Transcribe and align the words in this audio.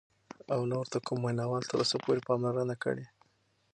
او 0.53 0.61
نه 0.69 0.75
ورته 0.79 0.97
کوم 1.05 1.19
وینا 1.25 1.45
وال 1.47 1.63
تر 1.69 1.75
اوسه 1.81 1.97
پوره 2.03 2.21
پاملرنه 2.27 2.75
کړې، 2.83 3.05